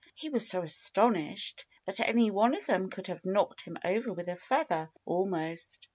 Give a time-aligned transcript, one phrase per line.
[0.15, 4.29] He was so astonished that any one of them could have knocked him over with
[4.29, 5.87] a feather, almost.